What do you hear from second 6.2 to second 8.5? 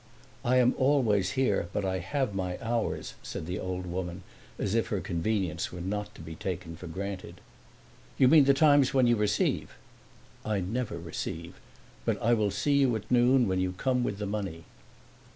be taken for granted. "You mean